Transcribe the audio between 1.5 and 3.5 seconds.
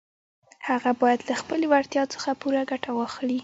وړتيا څخه پوره ګټه واخلي.